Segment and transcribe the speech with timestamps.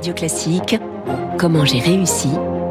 [0.00, 0.78] Radio Classique,
[1.36, 2.30] Comment j'ai réussi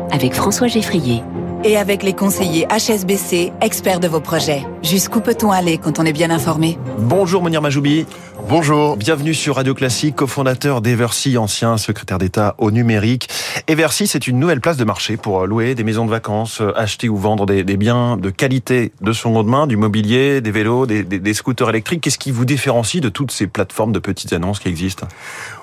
[0.10, 1.22] avec François Geffrier.
[1.66, 4.66] Et avec les conseillers HSBC, experts de vos projets.
[4.82, 6.80] Jusqu'où peut-on aller quand on est bien informé?
[6.98, 8.06] Bonjour Monir Majoubi.
[8.48, 8.96] Bonjour.
[8.96, 13.28] Bienvenue sur Radio Classique, cofondateur d'Eversy, ancien secrétaire d'État au numérique.
[13.68, 17.18] Eversy, c'est une nouvelle place de marché pour louer des maisons de vacances, acheter ou
[17.18, 21.70] vendre des, biens de qualité de seconde main, du mobilier, des vélos, des, des scooters
[21.70, 22.02] électriques.
[22.02, 25.08] Qu'est-ce qui vous différencie de toutes ces plateformes de petites annonces qui existent?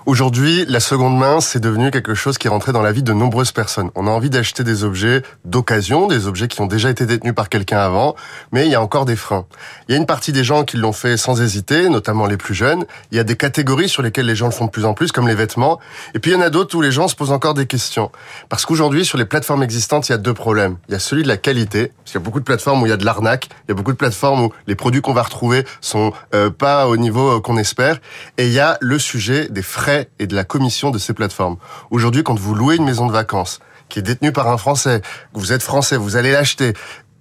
[0.05, 3.13] Aujourd'hui, la seconde main, c'est devenu quelque chose qui est rentré dans la vie de
[3.13, 3.91] nombreuses personnes.
[3.97, 7.49] On a envie d'acheter des objets d'occasion, des objets qui ont déjà été détenus par
[7.49, 8.17] quelqu'un avant,
[8.51, 9.47] mais il y a encore des freins.
[9.89, 12.55] Il y a une partie des gens qui l'ont fait sans hésiter, notamment les plus
[12.55, 12.85] jeunes.
[13.13, 15.13] Il y a des catégories sur lesquelles les gens le font de plus en plus,
[15.13, 15.79] comme les vêtements.
[16.15, 18.11] Et puis il y en a d'autres où les gens se posent encore des questions.
[18.49, 20.77] Parce qu'aujourd'hui, sur les plateformes existantes, il y a deux problèmes.
[20.89, 22.87] Il y a celui de la qualité, parce qu'il y a beaucoup de plateformes où
[22.87, 23.49] il y a de l'arnaque.
[23.67, 26.89] Il y a beaucoup de plateformes où les produits qu'on va retrouver sont euh, pas
[26.89, 27.99] au niveau euh, qu'on espère.
[28.39, 31.57] Et il y a le sujet des frais et de la commission de ces plateformes.
[31.91, 35.03] Aujourd'hui, quand vous louez une maison de vacances qui est détenue par un Français,
[35.33, 36.75] vous êtes français, vous allez l'acheter,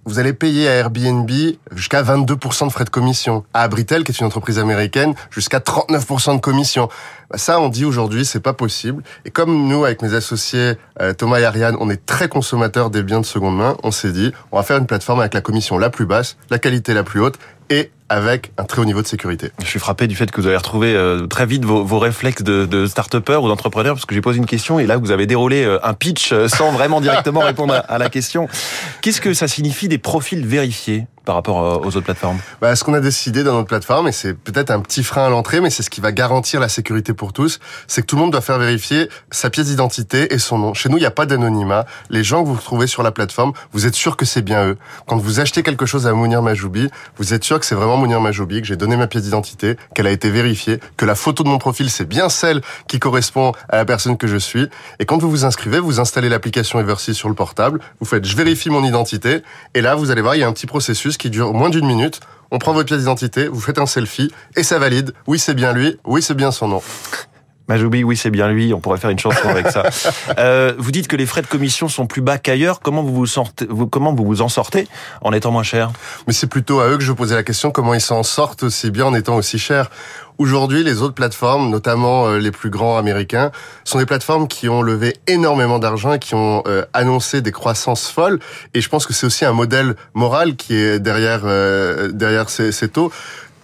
[0.06, 1.28] vous allez payer à Airbnb
[1.72, 3.44] jusqu'à 22% de frais de commission.
[3.52, 6.88] À Abritel, qui est une entreprise américaine, jusqu'à 39% de commission.
[7.28, 9.02] Bah, ça, on dit aujourd'hui, c'est pas possible.
[9.24, 13.02] Et comme nous, avec mes associés euh, Thomas et Ariane, on est très consommateurs des
[13.02, 15.76] biens de seconde main, on s'est dit, on va faire une plateforme avec la commission
[15.76, 17.36] la plus basse, la qualité la plus haute
[17.68, 19.50] et avec un très haut niveau de sécurité.
[19.60, 22.42] Je suis frappé du fait que vous avez retrouvé euh, très vite vos, vos réflexes
[22.42, 25.26] de, de start-upper ou d'entrepreneur, parce que j'ai posé une question et là vous avez
[25.26, 28.48] déroulé euh, un pitch sans vraiment directement répondre à la question.
[29.02, 31.06] Qu'est-ce que ça signifie des profils vérifiés?
[31.26, 34.12] Par rapport euh, aux autres plateformes bah, Ce qu'on a décidé dans notre plateforme, et
[34.12, 37.12] c'est peut-être un petit frein à l'entrée, mais c'est ce qui va garantir la sécurité
[37.12, 40.56] pour tous, c'est que tout le monde doit faire vérifier sa pièce d'identité et son
[40.56, 40.72] nom.
[40.72, 41.84] Chez nous, il n'y a pas d'anonymat.
[42.08, 44.78] Les gens que vous trouvez sur la plateforme, vous êtes sûr que c'est bien eux.
[45.06, 46.88] Quand vous achetez quelque chose à Mounir Majoubi,
[47.18, 50.06] vous êtes sûr que c'est vraiment Mounir Majoubi, que j'ai donné ma pièce d'identité, qu'elle
[50.06, 53.76] a été vérifiée, que la photo de mon profil, c'est bien celle qui correspond à
[53.76, 54.68] la personne que je suis.
[55.00, 58.36] Et quand vous vous inscrivez, vous installez l'application Eversy sur le portable, vous faites je
[58.36, 59.42] vérifie mon identité,
[59.74, 61.86] et là, vous allez voir, il y a un petit processus qui dure moins d'une
[61.86, 62.20] minute.
[62.50, 65.12] On prend votre pièce d'identité, vous faites un selfie et ça valide.
[65.26, 65.98] Oui, c'est bien lui.
[66.04, 66.82] Oui, c'est bien son nom.
[67.68, 68.72] Majoubi, oui, c'est bien lui.
[68.72, 69.84] On pourrait faire une chanson avec ça.
[70.38, 72.80] Euh, vous dites que les frais de commission sont plus bas qu'ailleurs.
[72.80, 74.88] Comment vous vous, sortez, vous, comment vous vous en sortez
[75.20, 75.90] en étant moins cher?
[76.26, 77.70] Mais c'est plutôt à eux que je posais la question.
[77.70, 79.90] Comment ils s'en sortent aussi bien en étant aussi chers
[80.38, 83.52] Aujourd'hui, les autres plateformes, notamment euh, les plus grands américains,
[83.84, 88.08] sont des plateformes qui ont levé énormément d'argent et qui ont euh, annoncé des croissances
[88.08, 88.38] folles.
[88.74, 92.70] Et je pense que c'est aussi un modèle moral qui est derrière euh, derrière ces,
[92.70, 93.10] ces taux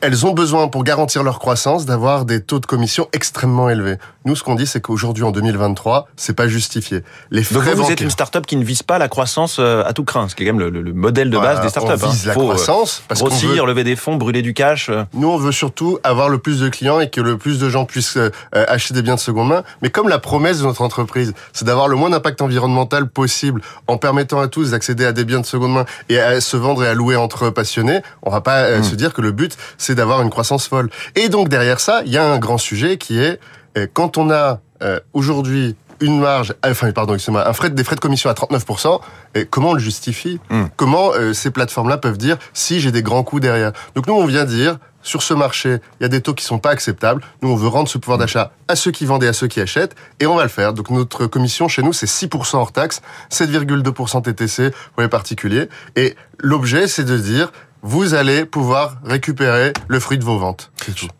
[0.03, 3.97] elles ont besoin, pour garantir leur croissance, d'avoir des taux de commission extrêmement élevés.
[4.25, 7.03] Nous, ce qu'on dit, c'est qu'aujourd'hui, en 2023, c'est pas justifié.
[7.31, 9.93] Les frais Donc vous, êtes une start-up qui ne vise pas la croissance euh, à
[9.93, 12.01] tout craint, ce qui est quand même le, modèle de base des start-up.
[12.03, 12.29] On vise hein.
[12.29, 13.03] la croissance.
[13.07, 14.89] Parce grossir, lever des fonds, brûler du cash.
[14.89, 15.05] Euh.
[15.15, 17.85] Nous, on veut surtout avoir le plus de clients et que le plus de gens
[17.85, 19.62] puissent euh, acheter des biens de seconde main.
[19.83, 23.99] Mais comme la promesse de notre entreprise, c'est d'avoir le moins d'impact environnemental possible en
[23.99, 26.89] permettant à tous d'accéder à des biens de seconde main et à se vendre et
[26.89, 28.83] à louer entre passionnés, on va pas hmm.
[28.83, 30.91] se dire que le but, c'est d'avoir une croissance folle.
[31.17, 33.39] Et donc derrière ça, il y a un grand sujet qui est
[33.77, 37.85] euh, quand on a euh, aujourd'hui une marge, euh, enfin pardon, excusez-moi, un frais des
[37.85, 39.01] frais de commission à 39%,
[39.35, 40.65] et comment on le justifie hmm.
[40.77, 44.45] Comment ces plateformes-là peuvent dire si j'ai des grands coûts derrière Donc nous on vient
[44.45, 47.23] dire sur ce marché, il y a des taux qui sont pas acceptables.
[47.43, 49.61] Nous, on veut rendre ce pouvoir d'achat à ceux qui vendent et à ceux qui
[49.61, 50.73] achètent, et on va le faire.
[50.73, 55.69] Donc notre commission chez nous, c'est 6% hors taxe, 7,2% TTC pour les particuliers.
[55.97, 57.51] Et l'objet, c'est de dire,
[57.82, 60.70] vous allez pouvoir récupérer le fruit de vos ventes.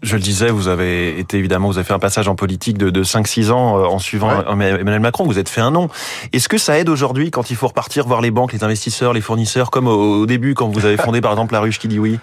[0.02, 2.88] Je, le disais, vous avez été évidemment, vous avez fait un passage en politique de,
[2.88, 5.24] de 5-6 ans euh, en suivant Emmanuel Macron.
[5.24, 5.88] Vous êtes fait un nom.
[6.32, 9.20] Est-ce que ça aide aujourd'hui quand il faut repartir voir les banques, les investisseurs, les
[9.20, 12.20] fournisseurs, comme au, début quand vous avez fondé par exemple la ruche qui dit oui?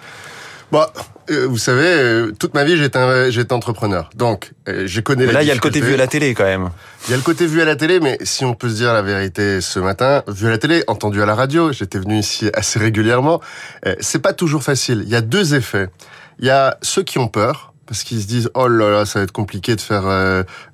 [0.72, 0.92] Bah,
[1.30, 4.10] euh, vous savez, euh, toute ma vie, j'étais j'étais entrepreneur.
[4.14, 6.34] Donc, euh, je connais mais là, il y a le côté vu à la télé
[6.34, 6.70] quand même.
[7.06, 8.92] Il y a le côté vu à la télé, mais si on peut se dire
[8.92, 12.50] la vérité ce matin, vu à la télé, entendu à la radio, j'étais venu ici
[12.54, 13.40] assez régulièrement,
[14.00, 15.02] c'est pas toujours facile.
[15.04, 15.88] Il y a deux effets.
[16.38, 19.18] Il y a ceux qui ont peur, parce qu'ils se disent oh là là ça
[19.18, 20.04] va être compliqué de faire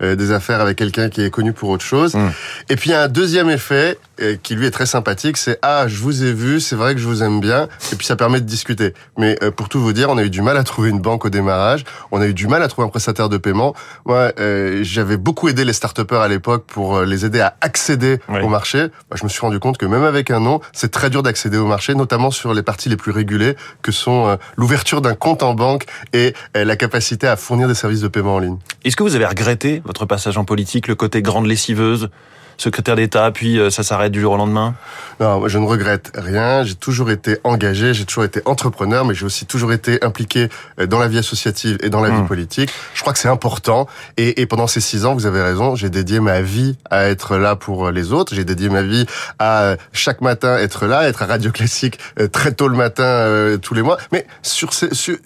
[0.00, 2.14] des affaires avec quelqu'un qui est connu pour autre chose.
[2.14, 2.28] Mmh.
[2.68, 3.98] Et puis il y a un deuxième effet
[4.42, 7.06] qui lui est très sympathique, c'est ah je vous ai vu, c'est vrai que je
[7.06, 8.94] vous aime bien, et puis ça permet de discuter.
[9.16, 11.24] Mais euh, pour tout vous dire, on a eu du mal à trouver une banque
[11.24, 13.74] au démarrage, on a eu du mal à trouver un prestataire de paiement.
[14.04, 18.18] Moi, euh, j'avais beaucoup aidé les start à l'époque pour euh, les aider à accéder
[18.28, 18.88] au marché.
[19.14, 21.66] je me suis rendu compte que même avec un nom, c'est très dur d'accéder au
[21.66, 25.86] marché, notamment sur les parties les plus régulées, que sont l'ouverture d'un compte en banque
[26.12, 28.58] et la capacité à fournir des services de paiement en ligne.
[28.84, 32.10] Est-ce que vous avez regretté votre passage en politique, le côté grande lessiveuse
[32.58, 34.74] secrétaire d'État, puis ça s'arrête du jour au lendemain?
[35.20, 36.64] Non, je ne regrette rien.
[36.64, 40.48] J'ai toujours été engagé, j'ai toujours été entrepreneur, mais j'ai aussi toujours été impliqué
[40.88, 42.26] dans la vie associative et dans la vie mmh.
[42.26, 42.70] politique.
[42.94, 43.86] Je crois que c'est important.
[44.16, 47.36] Et, et pendant ces six ans, vous avez raison, j'ai dédié ma vie à être
[47.36, 48.34] là pour les autres.
[48.34, 49.04] J'ai dédié ma vie
[49.38, 51.98] à chaque matin être là, être à Radio Classique
[52.32, 53.98] très tôt le matin tous les mois.
[54.12, 55.18] Mais sur, ces, sur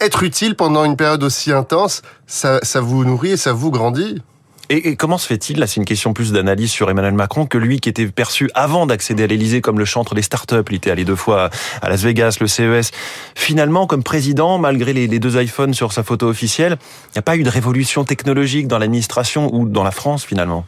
[0.00, 4.22] être utile pendant une période aussi intense, ça, vous nourrit et ça vous grandit.
[4.68, 7.78] Et, comment se fait-il, là c'est une question plus d'analyse sur Emmanuel Macron, que lui
[7.78, 11.04] qui était perçu avant d'accéder à l'Elysée comme le chantre des startups, il était allé
[11.04, 11.50] deux fois
[11.82, 12.90] à Las Vegas, le CES,
[13.36, 16.78] finalement comme président, malgré les deux iPhones sur sa photo officielle,
[17.10, 20.66] il n'y a pas eu de révolution technologique dans l'administration ou dans la France finalement?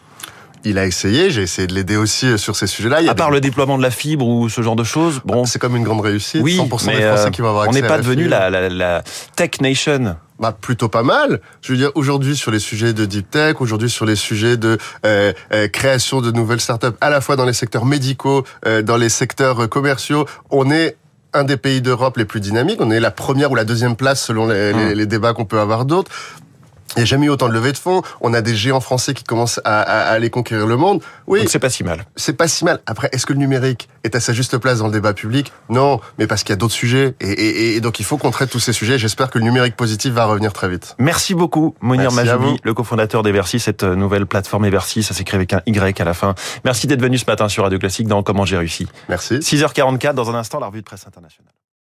[0.64, 3.00] Il a essayé, j'ai essayé de l'aider aussi euh, sur ces sujets-là.
[3.08, 5.76] À part le déploiement de la fibre ou ce genre de choses, bon, c'est comme
[5.76, 6.42] une grande réussite.
[6.42, 8.68] Oui, 100% des Français euh, qui vont avoir accès On n'est pas devenu la, la,
[8.68, 9.02] la,
[9.36, 10.16] tech nation.
[10.38, 11.40] Bah plutôt pas mal.
[11.62, 14.78] Je veux dire aujourd'hui sur les sujets de deep tech, aujourd'hui sur les sujets de
[15.04, 18.96] euh, euh, création de nouvelles startups, à la fois dans les secteurs médicaux, euh, dans
[18.96, 20.96] les secteurs commerciaux, on est
[21.34, 22.80] un des pays d'Europe les plus dynamiques.
[22.80, 25.58] On est la première ou la deuxième place selon les, les, les débats qu'on peut
[25.58, 26.10] avoir d'autres.
[26.98, 28.02] Il n'y a jamais eu autant de levées de fonds.
[28.20, 31.00] On a des géants français qui commencent à, à, aller conquérir le monde.
[31.28, 31.44] Oui.
[31.46, 32.04] c'est pas si mal.
[32.16, 32.80] C'est pas si mal.
[32.86, 35.52] Après, est-ce que le numérique est à sa juste place dans le débat public?
[35.68, 37.14] Non, mais parce qu'il y a d'autres sujets.
[37.20, 38.98] Et, et, et, donc, il faut qu'on traite tous ces sujets.
[38.98, 40.96] J'espère que le numérique positif va revenir très vite.
[40.98, 45.04] Merci beaucoup, Monir Majoubi, le cofondateur d'Eversy, cette euh, nouvelle plateforme Eversy.
[45.04, 46.34] Ça s'écrit avec un Y à la fin.
[46.64, 48.88] Merci d'être venu ce matin sur Radio Classique dans Comment j'ai réussi.
[49.08, 49.34] Merci.
[49.36, 51.52] 6h44, dans un instant, la revue de presse internationale.